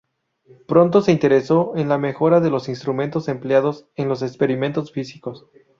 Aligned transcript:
Pronto 0.67 1.01
se 1.03 1.11
interesó 1.11 1.73
en 1.75 1.87
la 1.87 1.99
mejora 1.99 2.39
de 2.39 2.49
los 2.49 2.69
instrumentos 2.69 3.27
empleados 3.27 3.85
en 3.95 4.09
los 4.09 4.23
experimentos 4.23 4.91
físicos. 4.91 5.45